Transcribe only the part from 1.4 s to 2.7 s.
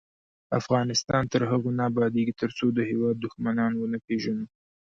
هغو نه ابادیږي، ترڅو